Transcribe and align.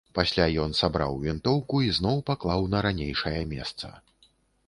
Пасля 0.17 0.45
ён 0.61 0.71
сабраў 0.77 1.11
вінтоўку 1.25 1.81
і 1.87 1.91
зноў 1.97 2.17
паклаў 2.29 2.65
на 2.75 2.81
ранейшае 2.87 3.41
месца. 3.53 3.93